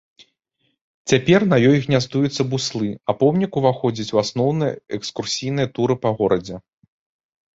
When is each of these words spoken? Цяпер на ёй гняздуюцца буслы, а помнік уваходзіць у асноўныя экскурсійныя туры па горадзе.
Цяпер 1.11 1.41
на 1.51 1.57
ёй 1.71 1.77
гняздуюцца 1.83 2.41
буслы, 2.53 2.89
а 3.13 3.13
помнік 3.21 3.51
уваходзіць 3.61 4.13
у 4.17 4.21
асноўныя 4.23 4.73
экскурсійныя 4.99 5.67
туры 5.79 5.95
па 6.07 6.17
горадзе. 6.23 6.55